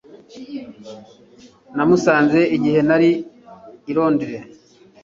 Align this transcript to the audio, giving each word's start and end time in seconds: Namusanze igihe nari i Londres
Namusanze 1.75 2.39
igihe 2.55 2.79
nari 2.87 3.11
i 3.89 3.91
Londres 3.97 4.47